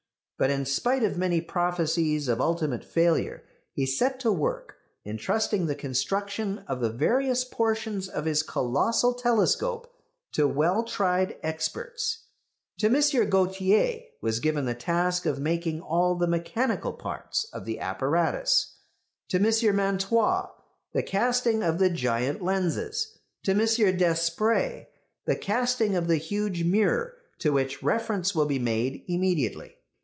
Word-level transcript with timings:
But 0.39 0.49
in 0.49 0.65
spite 0.65 1.03
of 1.03 1.19
many 1.19 1.39
prophecies 1.39 2.27
of 2.27 2.41
ultimate 2.41 2.83
failure 2.83 3.43
he 3.73 3.85
set 3.85 4.19
to 4.21 4.31
work, 4.31 4.75
entrusting 5.05 5.67
the 5.67 5.75
construction 5.75 6.63
of 6.67 6.79
the 6.79 6.89
various 6.89 7.43
portions 7.43 8.09
of 8.09 8.25
his 8.25 8.41
colossal 8.41 9.13
telescope 9.13 9.93
to 10.31 10.47
well 10.47 10.81
tried 10.83 11.37
experts. 11.43 12.23
To 12.79 12.87
M. 12.87 13.29
Gautier 13.29 13.99
was 14.19 14.39
given 14.39 14.65
the 14.65 14.73
task 14.73 15.27
of 15.27 15.37
making 15.39 15.79
all 15.79 16.15
the 16.15 16.25
mechanical 16.25 16.93
parts 16.93 17.43
of 17.53 17.65
the 17.65 17.79
apparatus; 17.79 18.77
to 19.29 19.37
M. 19.37 19.75
Mantois 19.75 20.49
the 20.91 21.03
casting 21.03 21.61
of 21.61 21.77
the 21.77 21.91
giant 21.91 22.41
lenses; 22.41 23.19
to 23.43 23.51
M. 23.51 23.59
Despret 23.59 24.87
the 25.25 25.35
casting 25.35 25.95
of 25.95 26.07
the 26.07 26.17
huge 26.17 26.63
mirror, 26.63 27.13
to 27.37 27.53
which 27.53 27.83
reference 27.83 28.33
will 28.33 28.47
be 28.47 28.57
made 28.57 29.03
immediately. 29.07 29.75